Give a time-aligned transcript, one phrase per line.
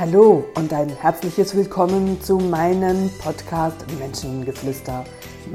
[0.00, 5.04] Hallo und ein herzliches Willkommen zu meinem Podcast Menschengeflüster.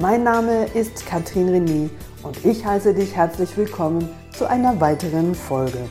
[0.01, 1.89] Mein Name ist Katrin René
[2.23, 5.87] und ich heiße dich herzlich willkommen zu einer weiteren Folge.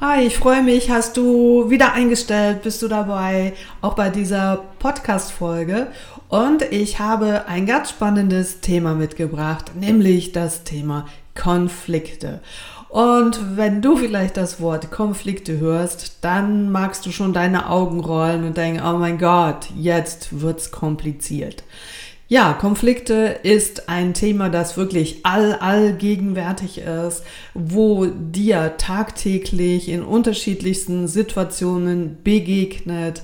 [0.00, 5.86] Hi, ich freue mich, hast du wieder eingestellt, bist du dabei, auch bei dieser Podcast-Folge.
[6.28, 11.06] Und ich habe ein ganz spannendes Thema mitgebracht, nämlich das Thema
[11.36, 12.40] Konflikte.
[12.88, 18.44] Und wenn du vielleicht das Wort Konflikte hörst, dann magst du schon deine Augen rollen
[18.44, 21.64] und denken, oh mein Gott, jetzt wird's kompliziert.
[22.28, 27.22] Ja, Konflikte ist ein Thema, das wirklich all, allgegenwärtig ist,
[27.54, 33.22] wo dir tagtäglich in unterschiedlichsten Situationen begegnet.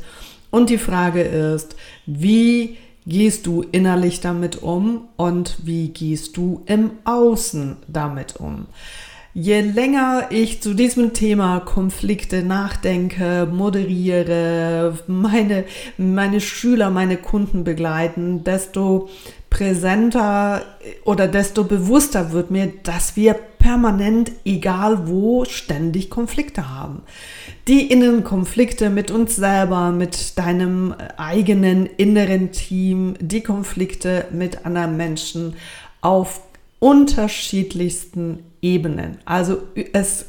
[0.50, 1.74] Und die Frage ist,
[2.06, 8.66] wie gehst du innerlich damit um und wie gehst du im Außen damit um?
[9.34, 15.64] Je länger ich zu diesem Thema Konflikte nachdenke, moderiere, meine,
[15.96, 19.08] meine Schüler, meine Kunden begleiten, desto
[19.48, 20.60] präsenter
[21.04, 27.00] oder desto bewusster wird mir, dass wir permanent, egal wo, ständig Konflikte haben.
[27.68, 34.98] Die inneren Konflikte mit uns selber, mit deinem eigenen inneren Team, die Konflikte mit anderen
[34.98, 35.54] Menschen
[36.02, 36.42] auf
[36.82, 39.18] unterschiedlichsten Ebenen.
[39.24, 39.58] Also
[39.92, 40.26] es,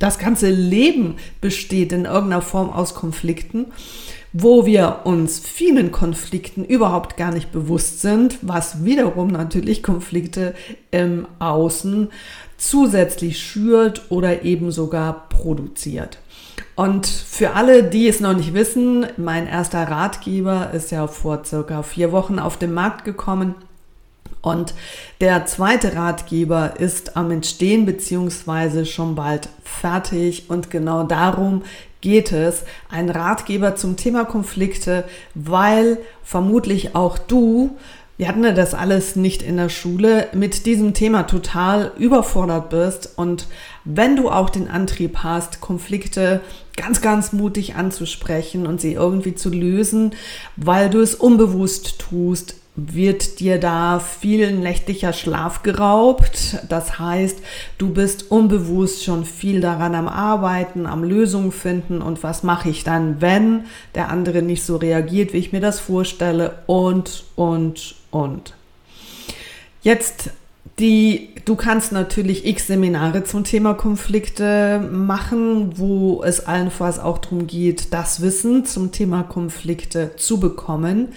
[0.00, 3.66] das ganze Leben besteht in irgendeiner Form aus Konflikten,
[4.32, 10.54] wo wir uns vielen Konflikten überhaupt gar nicht bewusst sind, was wiederum natürlich Konflikte
[10.90, 12.08] im Außen
[12.56, 16.18] zusätzlich schürt oder eben sogar produziert.
[16.74, 21.84] Und für alle, die es noch nicht wissen, mein erster Ratgeber ist ja vor circa
[21.84, 23.54] vier Wochen auf den Markt gekommen.
[24.42, 24.74] Und
[25.20, 31.62] der zweite Ratgeber ist am Entstehen beziehungsweise schon bald fertig und genau darum
[32.00, 32.64] geht es.
[32.90, 37.76] Ein Ratgeber zum Thema Konflikte, weil vermutlich auch du
[38.22, 43.14] wir hatten ja das alles nicht in der Schule, mit diesem Thema total überfordert bist
[43.16, 43.48] und
[43.84, 46.40] wenn du auch den Antrieb hast, Konflikte
[46.76, 50.14] ganz, ganz mutig anzusprechen und sie irgendwie zu lösen,
[50.56, 56.58] weil du es unbewusst tust, wird dir da viel nächtlicher Schlaf geraubt.
[56.70, 57.38] Das heißt,
[57.76, 62.82] du bist unbewusst schon viel daran am Arbeiten, am Lösungen finden und was mache ich
[62.82, 68.54] dann, wenn der andere nicht so reagiert, wie ich mir das vorstelle und, und, und.
[69.82, 70.30] Jetzt
[70.78, 77.46] die, du kannst natürlich x Seminare zum Thema Konflikte machen, wo es allenfalls auch darum
[77.46, 81.08] geht, das Wissen zum Thema Konflikte zu bekommen.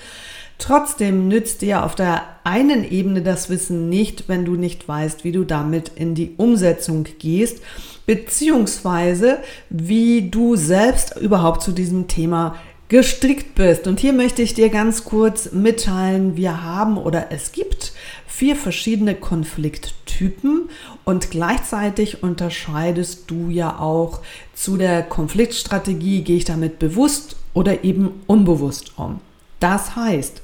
[0.57, 5.31] Trotzdem nützt dir auf der einen Ebene das Wissen nicht, wenn du nicht weißt, wie
[5.31, 7.61] du damit in die Umsetzung gehst,
[8.05, 9.39] beziehungsweise
[9.69, 12.55] wie du selbst überhaupt zu diesem Thema
[12.87, 13.87] gestrickt bist.
[13.87, 17.93] Und hier möchte ich dir ganz kurz mitteilen, wir haben oder es gibt
[18.27, 20.69] vier verschiedene Konflikttypen
[21.03, 24.21] und gleichzeitig unterscheidest du ja auch
[24.53, 29.19] zu der Konfliktstrategie, gehe ich damit bewusst oder eben unbewusst um.
[29.59, 30.41] Das heißt,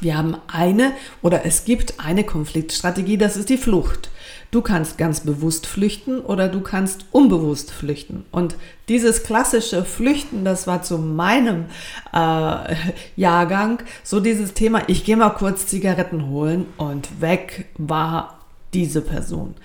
[0.00, 0.92] wir haben eine
[1.22, 4.10] oder es gibt eine Konfliktstrategie, das ist die Flucht.
[4.50, 8.24] Du kannst ganz bewusst flüchten oder du kannst unbewusst flüchten.
[8.30, 8.56] Und
[8.88, 11.66] dieses klassische Flüchten, das war zu meinem
[12.12, 12.74] äh,
[13.16, 18.38] Jahrgang so dieses Thema, ich gehe mal kurz Zigaretten holen und weg war
[18.72, 19.56] diese Person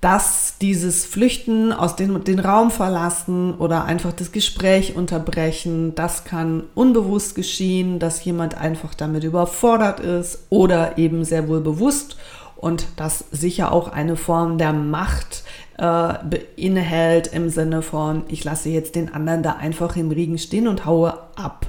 [0.00, 6.64] dass dieses Flüchten aus dem den Raum verlassen oder einfach das Gespräch unterbrechen, das kann
[6.74, 12.16] unbewusst geschehen, dass jemand einfach damit überfordert ist oder eben sehr wohl bewusst
[12.56, 15.42] und das sicher auch eine Form der Macht
[15.78, 20.68] äh, beinhält im Sinne von, ich lasse jetzt den anderen da einfach im Regen stehen
[20.68, 21.66] und haue ab.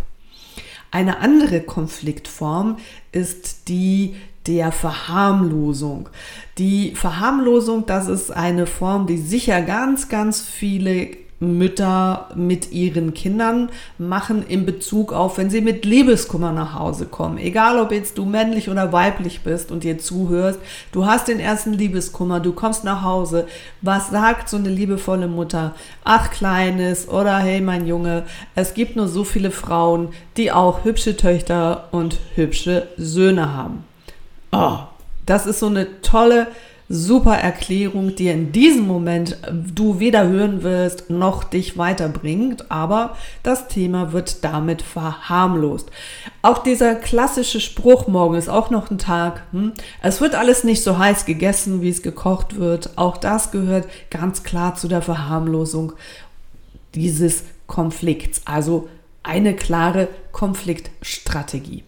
[0.92, 2.78] Eine andere Konfliktform
[3.12, 4.16] ist die
[4.50, 6.10] der Verharmlosung.
[6.57, 13.69] Die Verharmlosung, das ist eine Form, die sicher ganz, ganz viele Mütter mit ihren Kindern
[14.00, 17.38] machen in Bezug auf, wenn sie mit Liebeskummer nach Hause kommen.
[17.38, 20.60] Egal, ob jetzt du männlich oder weiblich bist und dir zuhörst,
[20.92, 23.48] du hast den ersten Liebeskummer, du kommst nach Hause.
[23.81, 25.75] Was sagt so eine liebevolle Mutter?
[26.04, 28.24] Ach, Kleines oder hey, mein Junge,
[28.56, 33.88] es gibt nur so viele Frauen, die auch hübsche Töchter und hübsche Söhne haben.
[34.51, 34.80] Oh,
[35.25, 36.48] das ist so eine tolle
[36.92, 43.16] super Erklärung, die in diesem Moment äh, du weder hören wirst noch dich weiterbringt, aber
[43.44, 45.92] das Thema wird damit verharmlost.
[46.42, 49.74] Auch dieser klassische Spruch, morgen ist auch noch ein Tag, hm?
[50.01, 54.44] es wird alles nicht so heiß gegessen, wie es gekocht wird, auch das gehört ganz
[54.44, 55.94] klar zu der Verharmlosung
[56.96, 58.90] dieses Konflikts, also
[59.22, 61.84] eine klare Konfliktstrategie.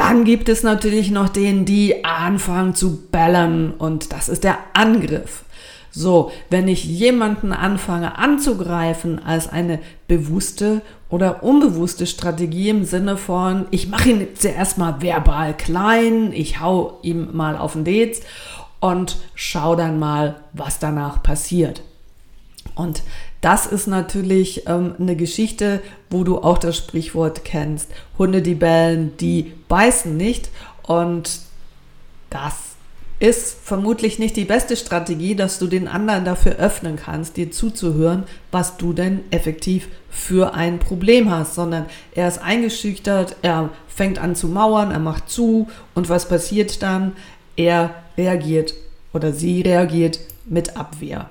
[0.00, 5.44] Dann gibt es natürlich noch den, die anfangen zu bellern und das ist der Angriff.
[5.90, 10.80] So, wenn ich jemanden anfange anzugreifen als eine bewusste
[11.10, 16.98] oder unbewusste Strategie im Sinne von, ich mache ihn zuerst mal verbal klein, ich hau
[17.02, 18.22] ihm mal auf den Dez
[18.80, 21.82] und schau dann mal, was danach passiert.
[22.74, 23.02] Und
[23.40, 27.90] das ist natürlich ähm, eine Geschichte, wo du auch das Sprichwort kennst.
[28.18, 30.50] Hunde, die bellen, die beißen nicht.
[30.82, 31.40] Und
[32.28, 32.54] das
[33.18, 38.24] ist vermutlich nicht die beste Strategie, dass du den anderen dafür öffnen kannst, dir zuzuhören,
[38.50, 44.34] was du denn effektiv für ein Problem hast, sondern er ist eingeschüchtert, er fängt an
[44.34, 47.12] zu mauern, er macht zu und was passiert dann?
[47.56, 48.74] Er reagiert
[49.12, 51.28] oder sie reagiert mit Abwehr.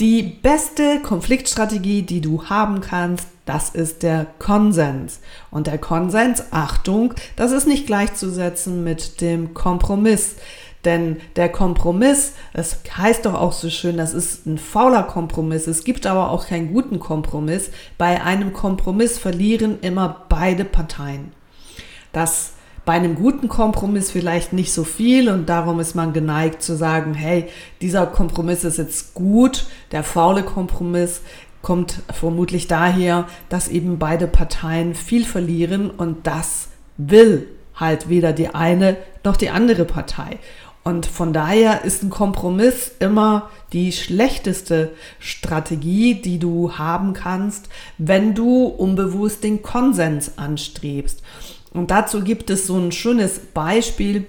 [0.00, 5.18] Die beste Konfliktstrategie, die du haben kannst, das ist der Konsens.
[5.50, 10.36] Und der Konsens, Achtung, das ist nicht gleichzusetzen mit dem Kompromiss.
[10.84, 15.66] Denn der Kompromiss, es heißt doch auch so schön, das ist ein fauler Kompromiss.
[15.66, 17.70] Es gibt aber auch keinen guten Kompromiss.
[17.96, 21.32] Bei einem Kompromiss verlieren immer beide Parteien.
[22.12, 22.52] Das
[22.88, 27.12] bei einem guten Kompromiss vielleicht nicht so viel und darum ist man geneigt zu sagen,
[27.12, 27.44] hey,
[27.82, 31.20] dieser Kompromiss ist jetzt gut, der faule Kompromiss
[31.60, 38.54] kommt vermutlich daher, dass eben beide Parteien viel verlieren und das will halt weder die
[38.54, 40.38] eine noch die andere Partei.
[40.82, 47.68] Und von daher ist ein Kompromiss immer die schlechteste Strategie, die du haben kannst,
[47.98, 51.22] wenn du unbewusst den Konsens anstrebst.
[51.78, 54.26] Und dazu gibt es so ein schönes Beispiel,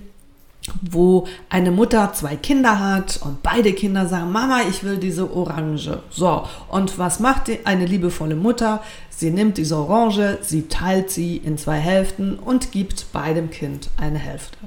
[0.82, 6.00] wo eine Mutter zwei Kinder hat und beide Kinder sagen, Mama, ich will diese Orange.
[6.12, 8.84] So, und was macht eine liebevolle Mutter?
[9.10, 14.20] Sie nimmt diese Orange, sie teilt sie in zwei Hälften und gibt beidem Kind eine
[14.20, 14.58] Hälfte.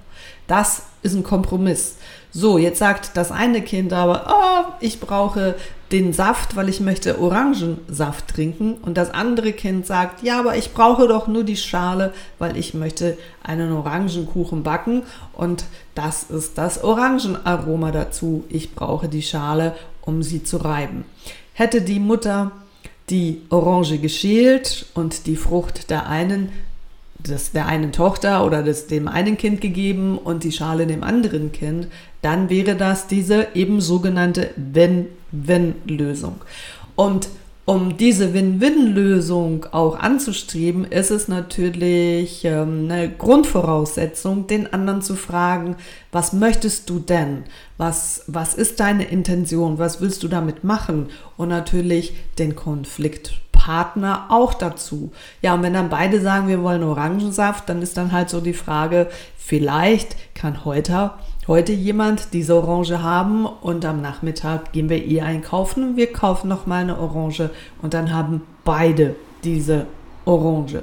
[0.49, 1.99] Das ist ein Kompromiss.
[2.33, 4.42] So, jetzt sagt das eine Kind aber, oh,
[4.83, 5.55] ich brauche
[5.91, 8.75] den Saft, weil ich möchte Orangensaft trinken.
[8.83, 12.75] Und das andere Kind sagt, ja, aber ich brauche doch nur die Schale, weil ich
[12.75, 15.03] möchte einen Orangenkuchen backen.
[15.35, 15.65] Und
[15.95, 18.45] das ist das Orangenaroma dazu.
[18.49, 21.05] Ich brauche die Schale, um sie zu reiben.
[21.53, 22.53] Hätte die Mutter
[23.11, 26.51] die Orange geschält und die Frucht der einen
[27.23, 31.53] das der einen Tochter oder das dem einen Kind gegeben und die Schale dem anderen
[31.53, 31.89] Kind,
[32.21, 36.37] dann wäre das diese eben sogenannte Win-Win-Lösung.
[36.97, 37.29] Und
[37.65, 45.77] um diese Win-Win-Lösung auch anzustreben, ist es natürlich ähm, eine Grundvoraussetzung, den anderen zu fragen,
[46.11, 47.45] was möchtest du denn?
[47.79, 49.79] Was, was ist deine Intention?
[49.79, 51.07] Was willst du damit machen?
[51.37, 55.13] Und natürlich den Konflikt Partner auch dazu.
[55.41, 58.55] Ja, und wenn dann beide sagen, wir wollen Orangensaft, dann ist dann halt so die
[58.55, 61.13] Frage, vielleicht kann heute,
[61.47, 66.49] heute jemand diese Orange haben und am Nachmittag gehen wir eh einkaufen und wir kaufen
[66.49, 67.51] nochmal eine Orange
[67.81, 69.15] und dann haben beide
[69.45, 69.87] diese
[70.25, 70.83] Orange.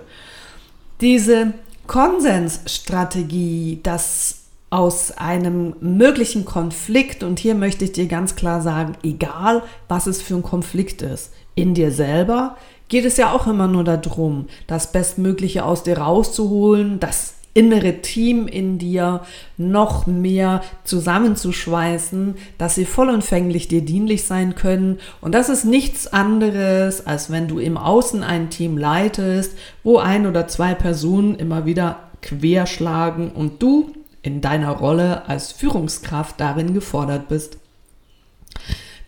[1.01, 1.53] Diese
[1.85, 4.39] Konsensstrategie, dass
[4.69, 10.21] aus einem möglichen Konflikt, und hier möchte ich dir ganz klar sagen, egal was es
[10.21, 12.55] für ein Konflikt ist, in dir selber
[12.89, 18.47] geht es ja auch immer nur darum, das Bestmögliche aus dir rauszuholen, das innere Team
[18.47, 19.21] in dir
[19.57, 24.99] noch mehr zusammenzuschweißen, dass sie vollumfänglich dir dienlich sein können.
[25.19, 30.27] Und das ist nichts anderes, als wenn du im Außen ein Team leitest, wo ein
[30.27, 33.91] oder zwei Personen immer wieder querschlagen und du
[34.21, 37.57] in deiner Rolle als Führungskraft darin gefordert bist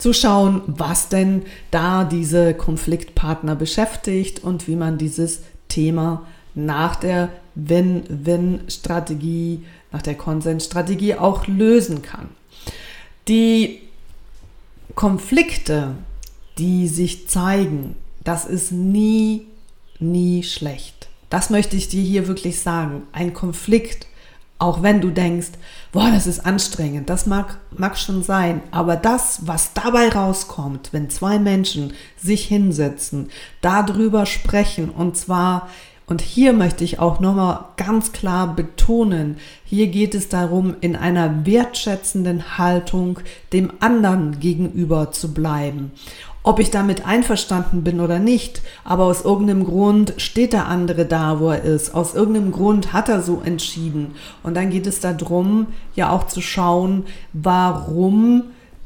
[0.02, 7.30] zu schauen, was denn da diese Konfliktpartner beschäftigt und wie man dieses Thema nach der
[7.56, 12.30] Win-Win-Strategie, nach der Konsensstrategie auch lösen kann.
[13.28, 13.82] Die
[14.96, 15.96] Konflikte,
[16.58, 19.48] die sich zeigen, das ist nie,
[20.00, 21.10] nie schlecht.
[21.30, 23.04] Das möchte ich dir hier wirklich sagen.
[23.14, 24.08] Ein Konflikt
[24.62, 25.50] auch wenn du denkst,
[25.92, 28.62] boah, das ist anstrengend, das mag, mag schon sein.
[28.70, 33.30] Aber das, was dabei rauskommt, wenn zwei Menschen sich hinsetzen,
[33.62, 35.68] darüber sprechen und zwar
[36.08, 41.46] Und hier möchte ich auch nochmal ganz klar betonen, hier geht es darum, in einer
[41.46, 43.20] wertschätzenden Haltung
[43.54, 45.94] dem anderen gegenüber zu bleiben.
[46.44, 51.40] Ob ich damit einverstanden bin oder nicht, aber aus irgendeinem Grund steht der andere da,
[51.40, 51.94] wo er ist.
[51.94, 54.16] Aus irgendeinem Grund hat er so entschieden.
[54.42, 58.46] Und dann geht es darum, ja auch zu schauen, warum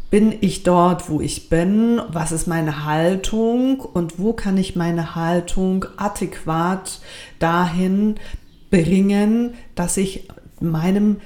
[0.09, 2.01] bin ich dort, wo ich bin?
[2.09, 3.79] Was ist meine Haltung?
[3.79, 6.99] Und wo kann ich meine Haltung adäquat
[7.39, 8.15] dahin
[8.69, 10.27] bringen, dass ich
[10.59, 11.17] meinem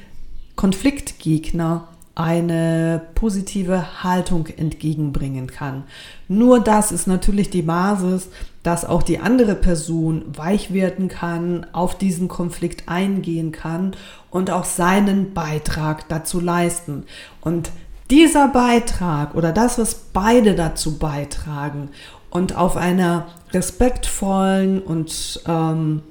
[0.56, 1.88] Konfliktgegner
[2.20, 5.86] eine positive Haltung entgegenbringen kann.
[6.28, 8.28] Nur das ist natürlich die Basis,
[8.62, 13.96] dass auch die andere Person weich werden kann, auf diesen Konflikt eingehen kann
[14.32, 17.06] und auch seinen Beitrag dazu leisten.
[17.40, 17.72] Und
[18.10, 21.88] dieser Beitrag oder das, was beide dazu beitragen
[22.30, 26.02] und auf einer respektvollen und ähm,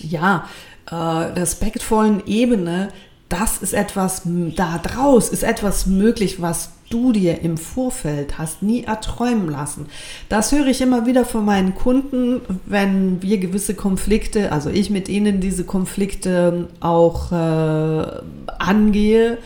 [0.00, 0.48] ja,
[0.90, 2.88] äh, respektvollen Ebene,
[3.32, 8.84] das ist etwas da draus, ist etwas möglich, was du dir im Vorfeld hast nie
[8.84, 9.86] erträumen lassen.
[10.28, 15.08] Das höre ich immer wieder von meinen Kunden, wenn wir gewisse Konflikte, also ich mit
[15.08, 18.06] ihnen diese Konflikte auch äh,
[18.58, 19.38] angehe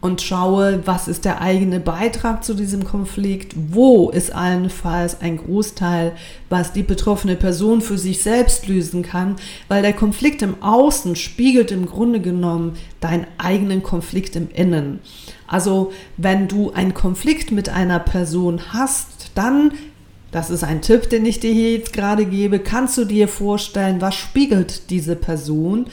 [0.00, 6.12] und schaue, was ist der eigene Beitrag zu diesem Konflikt, wo ist allenfalls ein Großteil,
[6.48, 9.36] was die betroffene Person für sich selbst lösen kann,
[9.66, 15.00] weil der Konflikt im Außen spiegelt im Grunde genommen deinen eigenen Konflikt im Innen.
[15.48, 19.72] Also wenn du einen Konflikt mit einer Person hast, dann
[20.30, 22.58] das ist ein Tipp, den ich dir hier jetzt gerade gebe.
[22.58, 25.86] Kannst du dir vorstellen, was spiegelt diese Person?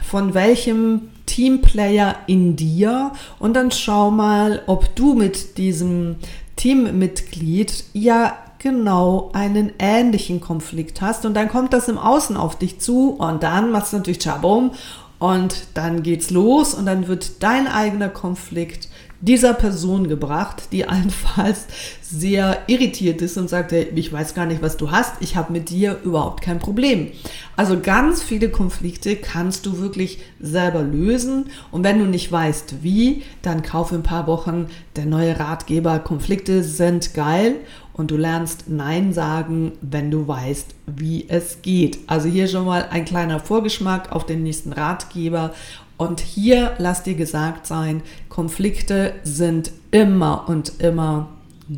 [0.00, 6.16] Von welchem Teamplayer in dir und dann schau mal, ob du mit diesem
[6.56, 12.80] Teammitglied ja genau einen ähnlichen Konflikt hast und dann kommt das im Außen auf dich
[12.80, 14.72] zu und dann machst du natürlich Chabum
[15.20, 18.88] und dann geht's los und dann wird dein eigener Konflikt
[19.20, 21.66] dieser Person gebracht, die allenfalls
[22.02, 25.52] sehr irritiert ist und sagt, hey, ich weiß gar nicht, was du hast, ich habe
[25.52, 27.08] mit dir überhaupt kein Problem.
[27.56, 33.22] Also ganz viele Konflikte kannst du wirklich selber lösen und wenn du nicht weißt wie,
[33.42, 35.98] dann kauf in ein paar Wochen der neue Ratgeber.
[36.00, 37.56] Konflikte sind geil
[37.92, 41.98] und du lernst Nein sagen, wenn du weißt, wie es geht.
[42.06, 45.52] Also hier schon mal ein kleiner Vorgeschmack auf den nächsten Ratgeber
[46.00, 51.28] und hier lass dir gesagt sein, Konflikte sind immer und immer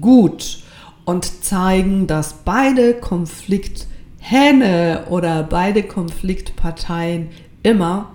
[0.01, 0.63] gut
[1.05, 7.31] und zeigen, dass beide Konflikthähne oder beide Konfliktparteien
[7.65, 8.13] immer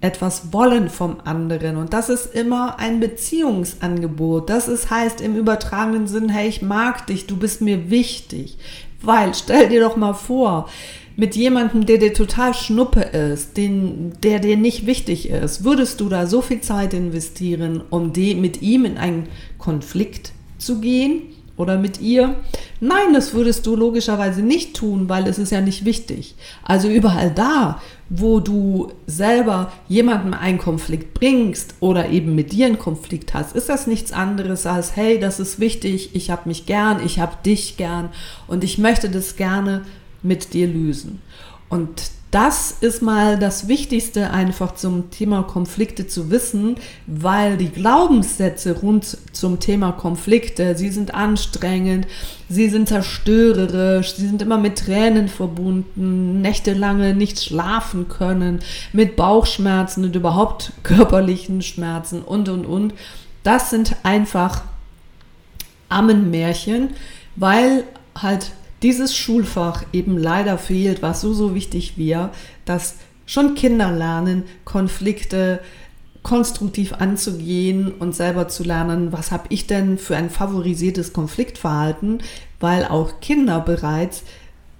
[0.00, 1.78] etwas wollen vom anderen.
[1.78, 4.48] Und das ist immer ein Beziehungsangebot.
[4.48, 8.56] Das ist, heißt im übertragenen Sinn, hey, ich mag dich, du bist mir wichtig.
[9.00, 10.68] Weil, stell dir doch mal vor,
[11.16, 16.08] mit jemandem, der dir total schnuppe ist, den, der dir nicht wichtig ist, würdest du
[16.08, 19.28] da so viel Zeit investieren, um die, mit ihm in einen
[19.58, 21.22] Konflikt zu gehen
[21.56, 22.36] oder mit ihr?
[22.80, 26.34] Nein, das würdest du logischerweise nicht tun, weil es ist ja nicht wichtig.
[26.64, 32.78] Also überall da, wo du selber jemandem einen Konflikt bringst oder eben mit dir einen
[32.78, 37.04] Konflikt hast, ist das nichts anderes als, hey, das ist wichtig, ich habe mich gern,
[37.04, 38.08] ich habe dich gern
[38.48, 39.82] und ich möchte das gerne
[40.22, 41.20] mit dir lösen.
[41.68, 46.76] Und das ist mal das Wichtigste einfach zum Thema Konflikte zu wissen,
[47.06, 52.06] weil die Glaubenssätze rund zum Thema Konflikte, sie sind anstrengend,
[52.48, 58.60] sie sind zerstörerisch, sie sind immer mit Tränen verbunden, nächtelange nicht schlafen können,
[58.94, 62.94] mit Bauchschmerzen und überhaupt körperlichen Schmerzen und, und, und.
[63.42, 64.62] Das sind einfach
[65.90, 66.94] Ammenmärchen,
[67.36, 67.84] weil
[68.16, 68.52] halt
[68.82, 72.30] dieses Schulfach eben leider fehlt, was so, so wichtig wäre,
[72.64, 72.96] dass
[73.26, 75.60] schon Kinder lernen, Konflikte
[76.22, 82.22] konstruktiv anzugehen und selber zu lernen, was habe ich denn für ein favorisiertes Konfliktverhalten,
[82.60, 84.22] weil auch Kinder bereits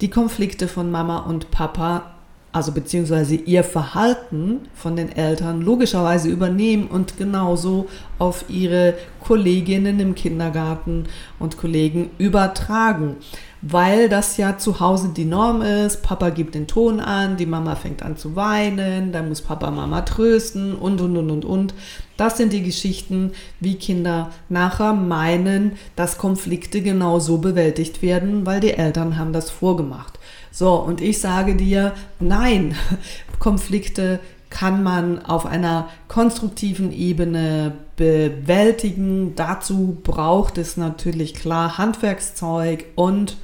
[0.00, 2.12] die Konflikte von Mama und Papa
[2.52, 10.14] also beziehungsweise ihr Verhalten von den Eltern logischerweise übernehmen und genauso auf ihre Kolleginnen im
[10.14, 11.06] Kindergarten
[11.38, 13.16] und Kollegen übertragen,
[13.62, 16.02] weil das ja zu Hause die Norm ist.
[16.02, 20.02] Papa gibt den Ton an, die Mama fängt an zu weinen, dann muss Papa Mama
[20.02, 21.74] trösten und und und und und.
[22.16, 28.60] Das sind die Geschichten, wie Kinder nachher meinen, dass Konflikte genau so bewältigt werden, weil
[28.60, 30.18] die Eltern haben das vorgemacht.
[30.50, 32.74] So, und ich sage dir, nein,
[33.38, 34.20] Konflikte
[34.52, 39.34] kann man auf einer konstruktiven Ebene bewältigen.
[39.34, 43.38] Dazu braucht es natürlich klar Handwerkszeug und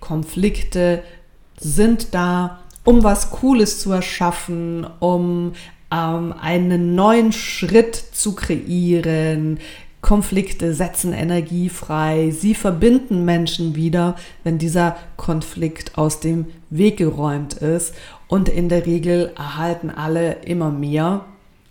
[0.00, 1.02] Konflikte
[1.60, 5.52] sind da, um was Cooles zu erschaffen, um
[5.92, 9.58] ähm, einen neuen Schritt zu kreieren.
[10.00, 17.54] Konflikte setzen Energie frei, sie verbinden Menschen wieder, wenn dieser Konflikt aus dem Weg geräumt
[17.54, 17.94] ist.
[18.28, 21.24] Und in der Regel erhalten alle immer mehr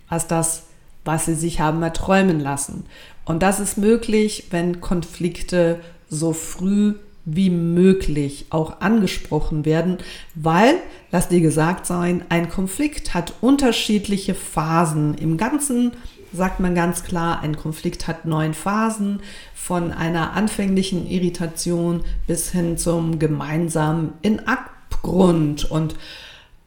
[0.08, 0.64] als das,
[1.04, 2.86] was sie sich haben erträumen lassen.
[3.24, 6.94] Und das ist möglich, wenn Konflikte so früh
[7.24, 9.98] wie möglich auch angesprochen werden,
[10.34, 10.74] weil,
[11.10, 15.14] lass dir gesagt sein, ein Konflikt hat unterschiedliche Phasen.
[15.14, 15.92] Im Ganzen
[16.34, 19.20] sagt man ganz klar, ein Konflikt hat neun Phasen,
[19.54, 25.70] von einer anfänglichen Irritation bis hin zum gemeinsamen in Abgrund.
[25.70, 25.94] Und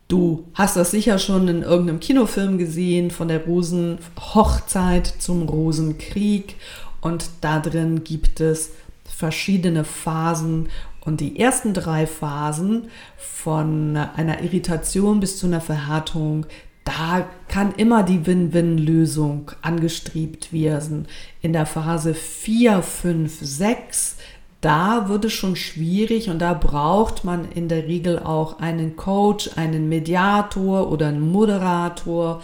[0.08, 6.56] du hast das sicher schon in irgendeinem Kinofilm gesehen, von der Rosenhochzeit zum Rosenkrieg.
[7.02, 8.72] Und da drin gibt es
[9.06, 10.70] verschiedene Phasen
[11.08, 16.46] und die ersten drei Phasen von einer Irritation bis zu einer Verhärtung,
[16.84, 21.08] da kann immer die Win-Win-Lösung angestrebt werden.
[21.42, 24.17] In der Phase 4, 5, 6,
[24.62, 29.52] da wird es schon schwierig und da braucht man in der Regel auch einen Coach,
[29.56, 32.42] einen Mediator oder einen Moderator.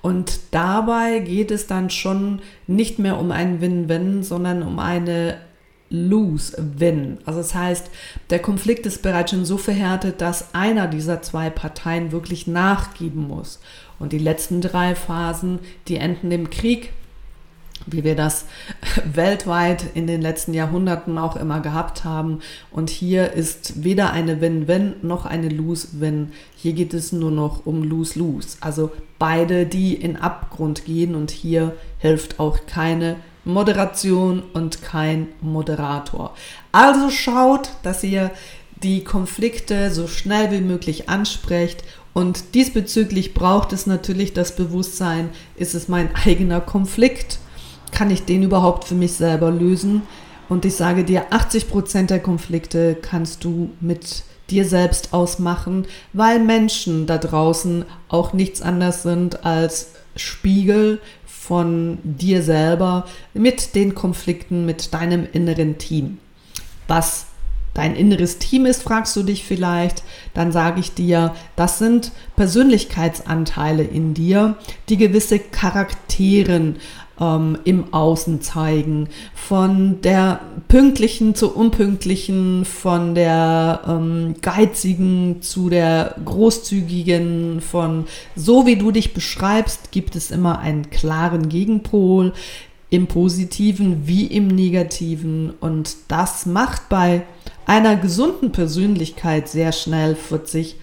[0.00, 5.38] Und dabei geht es dann schon nicht mehr um ein Win-Win, sondern um eine
[5.90, 7.18] lose-win.
[7.24, 7.90] Also das heißt,
[8.30, 13.60] der Konflikt ist bereits schon so verhärtet, dass einer dieser zwei Parteien wirklich nachgeben muss.
[13.98, 16.92] Und die letzten drei Phasen, die enden im Krieg,
[17.86, 18.46] wie wir das
[19.04, 22.40] weltweit in den letzten Jahrhunderten auch immer gehabt haben.
[22.70, 26.32] Und hier ist weder eine Win-Win noch eine Lose-Win.
[26.56, 28.56] Hier geht es nur noch um Lose-Lose.
[28.60, 36.34] Also beide, die in Abgrund gehen und hier hilft auch keine Moderation und kein Moderator.
[36.72, 38.30] Also schaut, dass ihr
[38.82, 45.74] die Konflikte so schnell wie möglich ansprecht und diesbezüglich braucht es natürlich das Bewusstsein, ist
[45.74, 47.38] es mein eigener Konflikt?
[47.96, 50.02] Kann ich den überhaupt für mich selber lösen?
[50.50, 56.38] Und ich sage dir, 80 Prozent der Konflikte kannst du mit dir selbst ausmachen, weil
[56.40, 64.66] Menschen da draußen auch nichts anderes sind als Spiegel von dir selber mit den Konflikten
[64.66, 66.18] mit deinem inneren Team.
[66.88, 67.28] Was
[67.72, 70.02] dein inneres Team ist, fragst du dich vielleicht,
[70.34, 74.56] dann sage ich dir, das sind Persönlichkeitsanteile in dir,
[74.90, 76.76] die gewisse Charakteren
[77.20, 79.08] ähm, im Außen zeigen.
[79.34, 88.76] Von der pünktlichen zur unpünktlichen, von der ähm, geizigen zu der großzügigen, von so wie
[88.76, 92.32] du dich beschreibst, gibt es immer einen klaren Gegenpol
[92.90, 97.22] im positiven wie im negativen und das macht bei
[97.66, 100.76] einer gesunden Persönlichkeit sehr schnell 40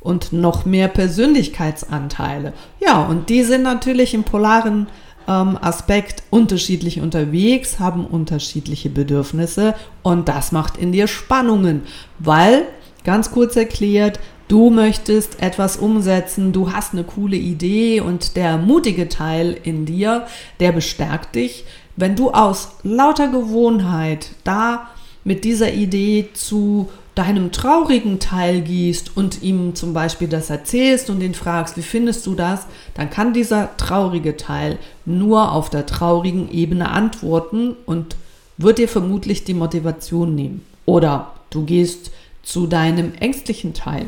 [0.00, 2.52] und noch mehr Persönlichkeitsanteile.
[2.80, 4.88] Ja, und die sind natürlich im polaren
[5.28, 11.82] ähm, Aspekt unterschiedlich unterwegs, haben unterschiedliche Bedürfnisse und das macht in dir Spannungen,
[12.18, 12.62] weil,
[13.04, 19.08] ganz kurz erklärt, du möchtest etwas umsetzen, du hast eine coole Idee und der mutige
[19.08, 20.26] Teil in dir,
[20.60, 21.64] der bestärkt dich,
[21.96, 24.88] wenn du aus lauter Gewohnheit da
[25.24, 31.22] mit dieser Idee zu deinem traurigen Teil gehst und ihm zum Beispiel das erzählst und
[31.22, 36.50] ihn fragst, wie findest du das, dann kann dieser traurige Teil nur auf der traurigen
[36.50, 38.16] Ebene antworten und
[38.56, 40.64] wird dir vermutlich die Motivation nehmen.
[40.86, 42.10] Oder du gehst
[42.42, 44.06] zu deinem ängstlichen Teil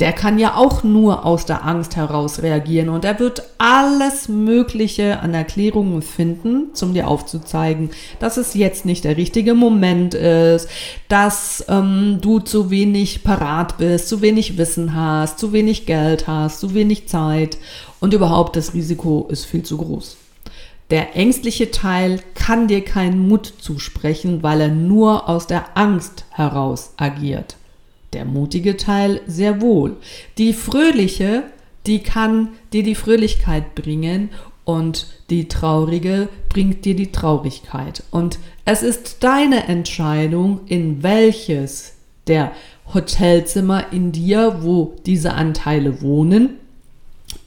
[0.00, 5.20] der kann ja auch nur aus der Angst heraus reagieren und er wird alles Mögliche
[5.20, 10.68] an Erklärungen finden, um dir aufzuzeigen, dass es jetzt nicht der richtige Moment ist,
[11.08, 16.60] dass ähm, du zu wenig parat bist, zu wenig Wissen hast, zu wenig Geld hast,
[16.60, 17.56] zu wenig Zeit
[18.00, 20.16] und überhaupt das Risiko ist viel zu groß.
[20.90, 26.92] Der ängstliche Teil kann dir keinen Mut zusprechen, weil er nur aus der Angst heraus
[26.98, 27.56] agiert
[28.14, 29.96] der mutige Teil sehr wohl.
[30.38, 31.44] Die fröhliche,
[31.86, 34.30] die kann dir die Fröhlichkeit bringen
[34.64, 38.02] und die traurige bringt dir die Traurigkeit.
[38.10, 41.94] Und es ist deine Entscheidung, in welches
[42.26, 42.52] der
[42.92, 46.58] Hotelzimmer in dir, wo diese Anteile wohnen,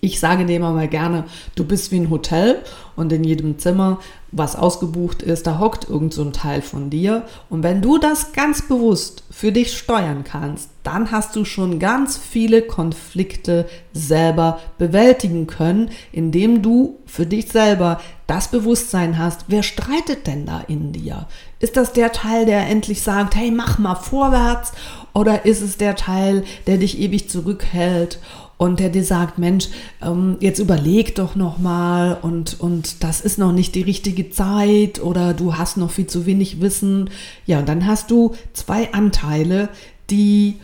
[0.02, 1.26] ich sage dir immer mal gerne,
[1.56, 2.60] du bist wie ein Hotel
[2.96, 4.00] und in jedem Zimmer,
[4.32, 7.24] was ausgebucht ist, da hockt irgend so ein Teil von dir.
[7.50, 12.18] Und wenn du das ganz bewusst für dich steuern kannst, dann hast du schon ganz
[12.18, 20.28] viele Konflikte selber bewältigen können, indem du für dich selber das Bewusstsein hast, wer streitet
[20.28, 21.28] denn da in dir?
[21.60, 24.74] Ist das der Teil, der endlich sagt, hey, mach mal vorwärts
[25.18, 28.20] Oder ist es der Teil, der dich ewig zurückhält
[28.58, 33.40] und der dir sagt, Mensch, ähm, jetzt überleg doch noch mal und und das ist
[33.40, 37.10] noch nicht die richtige Zeit oder du hast noch viel zu wenig Wissen.
[37.48, 39.70] Ja, und dann hast du zwei Anteile,
[40.12, 40.60] die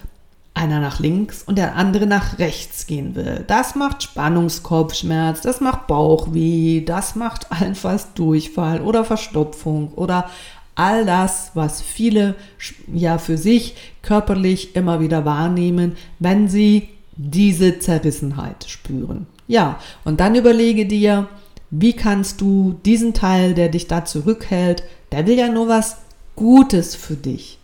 [0.53, 3.43] einer nach links und der andere nach rechts gehen will.
[3.47, 10.29] Das macht Spannungskopfschmerz, das macht Bauchweh, das macht allenfalls Durchfall oder Verstopfung oder
[10.75, 12.35] all das, was viele
[12.91, 19.27] ja für sich körperlich immer wieder wahrnehmen, wenn sie diese Zerrissenheit spüren.
[19.47, 21.27] Ja, und dann überlege dir,
[21.69, 25.97] wie kannst du diesen Teil, der dich da zurückhält, der will ja nur was
[26.35, 27.59] Gutes für dich.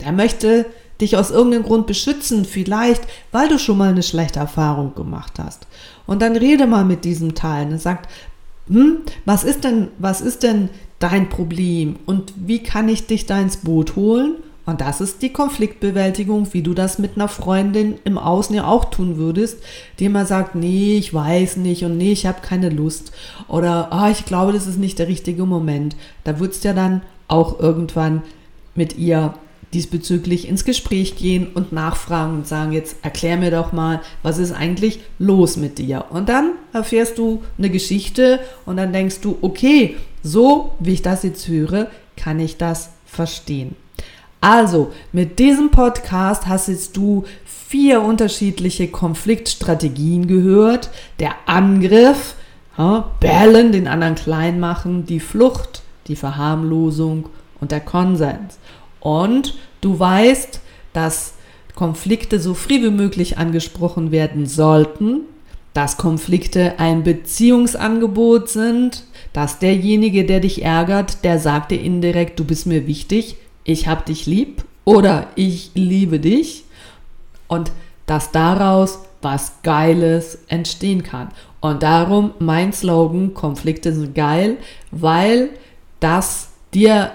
[0.00, 0.66] Der möchte
[1.00, 5.66] dich aus irgendeinem Grund beschützen, vielleicht weil du schon mal eine schlechte Erfahrung gemacht hast.
[6.06, 8.10] Und dann rede mal mit diesem Teil und sagt,
[8.68, 13.40] hm, was ist denn, was ist denn dein Problem und wie kann ich dich da
[13.40, 14.36] ins Boot holen?
[14.66, 18.84] Und das ist die Konfliktbewältigung, wie du das mit einer Freundin im Außen ja auch
[18.86, 19.62] tun würdest,
[19.98, 23.12] die immer sagt, nee, ich weiß nicht und nee, ich habe keine Lust
[23.48, 25.96] oder oh, ich glaube, das ist nicht der richtige Moment.
[26.24, 28.22] Da würdest du ja dann auch irgendwann
[28.74, 29.32] mit ihr
[29.74, 34.52] diesbezüglich ins Gespräch gehen und nachfragen und sagen, jetzt erklär mir doch mal, was ist
[34.52, 36.06] eigentlich los mit dir?
[36.10, 41.22] Und dann erfährst du eine Geschichte und dann denkst du, okay, so wie ich das
[41.22, 43.76] jetzt höre, kann ich das verstehen.
[44.40, 50.90] Also, mit diesem Podcast hast jetzt du vier unterschiedliche Konfliktstrategien gehört.
[51.18, 52.34] Der Angriff,
[52.76, 57.28] ja, bellen, den anderen klein machen, die Flucht, die Verharmlosung
[57.60, 58.58] und der Konsens.
[59.08, 60.60] Und du weißt,
[60.92, 61.32] dass
[61.74, 65.20] Konflikte so früh wie möglich angesprochen werden sollten,
[65.72, 72.44] dass Konflikte ein Beziehungsangebot sind, dass derjenige, der dich ärgert, der sagt dir indirekt, du
[72.44, 76.64] bist mir wichtig, ich hab dich lieb oder ich liebe dich
[77.46, 77.72] und
[78.04, 81.28] dass daraus was Geiles entstehen kann.
[81.60, 84.58] Und darum mein Slogan, Konflikte sind geil,
[84.90, 85.48] weil
[85.98, 87.10] das dir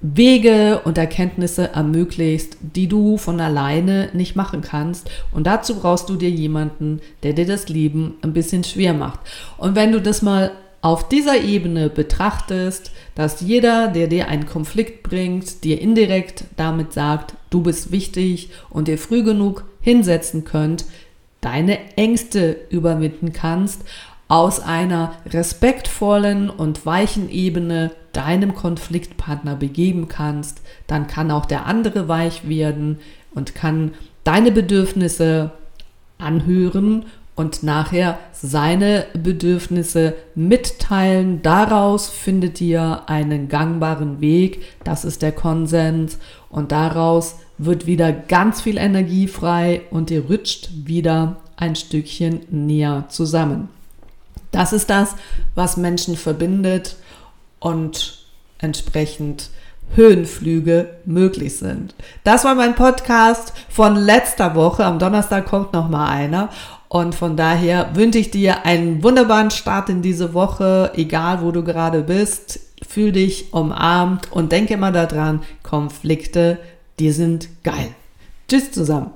[0.00, 5.10] Wege und Erkenntnisse ermöglicht, die du von alleine nicht machen kannst.
[5.32, 9.20] Und dazu brauchst du dir jemanden, der dir das Leben ein bisschen schwer macht.
[9.56, 15.02] Und wenn du das mal auf dieser Ebene betrachtest, dass jeder, der dir einen Konflikt
[15.02, 20.84] bringt, dir indirekt damit sagt, du bist wichtig und dir früh genug hinsetzen könnt,
[21.40, 23.82] deine Ängste überwinden kannst,
[24.28, 32.08] aus einer respektvollen und weichen Ebene deinem Konfliktpartner begeben kannst, dann kann auch der andere
[32.08, 32.98] weich werden
[33.34, 33.92] und kann
[34.24, 35.52] deine Bedürfnisse
[36.18, 41.40] anhören und nachher seine Bedürfnisse mitteilen.
[41.40, 44.62] Daraus findet ihr einen gangbaren Weg.
[44.82, 46.18] Das ist der Konsens.
[46.50, 53.04] Und daraus wird wieder ganz viel Energie frei und ihr rutscht wieder ein Stückchen näher
[53.08, 53.68] zusammen.
[54.50, 55.14] Das ist das,
[55.54, 56.96] was Menschen verbindet
[57.60, 58.24] und
[58.58, 59.50] entsprechend
[59.94, 61.94] Höhenflüge möglich sind.
[62.24, 64.84] Das war mein Podcast von letzter Woche.
[64.84, 66.50] Am Donnerstag kommt noch mal einer.
[66.88, 71.62] Und von daher wünsche ich dir einen wunderbaren Start in diese Woche, egal wo du
[71.62, 72.60] gerade bist.
[72.86, 76.58] Fühl dich umarmt und denke immer daran, Konflikte,
[76.98, 77.94] die sind geil.
[78.48, 79.10] Tschüss zusammen.